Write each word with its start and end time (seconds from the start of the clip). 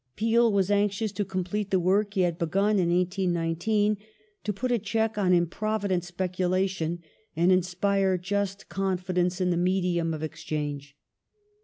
^ 0.13 0.15
Peel 0.15 0.51
was 0.51 0.71
anxious 0.71 1.11
to 1.11 1.23
complete 1.23 1.69
the 1.69 1.79
work 1.79 2.15
he 2.15 2.21
had 2.21 2.39
begun 2.39 2.79
in 2.79 2.89
1819: 2.89 3.97
to" 4.43 4.51
put 4.51 4.71
a 4.71 4.79
check 4.79 5.15
on 5.15 5.31
improvident 5.31 6.03
speculation 6.03 7.03
and 7.35 7.51
inspire 7.51 8.17
just 8.17 8.67
confidence 8.67 9.39
in 9.39 9.51
the 9.51 9.57
medium 9.57 10.11
of 10.11 10.23
exchange 10.23 10.97